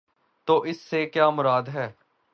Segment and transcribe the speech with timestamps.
[0.47, 1.91] تو اس سے کیا مراد ہے؟